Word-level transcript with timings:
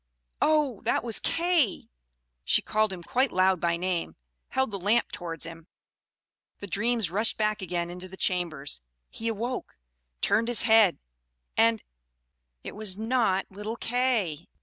Oh! 0.41 0.81
that 0.85 1.03
was 1.03 1.19
Kay! 1.19 1.87
She 2.43 2.63
called 2.63 2.91
him 2.91 3.03
quite 3.03 3.31
loud 3.31 3.61
by 3.61 3.77
name, 3.77 4.15
held 4.49 4.71
the 4.71 4.79
lamp 4.79 5.11
towards 5.11 5.45
him 5.45 5.67
the 6.57 6.65
dreams 6.65 7.11
rushed 7.11 7.37
back 7.37 7.61
again 7.61 7.91
into 7.91 8.07
the 8.09 8.17
chamber 8.17 8.65
he 9.11 9.27
awoke, 9.27 9.77
turned 10.19 10.47
his 10.47 10.63
head, 10.63 10.97
and 11.55 11.83
it 12.63 12.75
was 12.75 12.97
not 12.97 13.45
little 13.51 13.75
Kay! 13.75 14.47